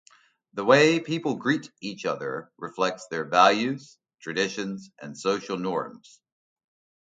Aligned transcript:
The 0.53 0.65
way 0.65 0.99
people 0.99 1.35
greet 1.35 1.71
each 1.79 2.07
other 2.07 2.51
reflects 2.57 3.05
their 3.05 3.23
values, 3.23 3.99
traditions, 4.19 4.89
and 4.99 5.15
social 5.15 5.59
norms. 5.59 6.19